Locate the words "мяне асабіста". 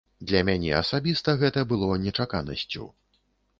0.47-1.35